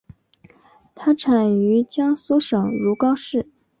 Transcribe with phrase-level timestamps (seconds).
[0.95, 3.47] 它产于江苏省如皋市。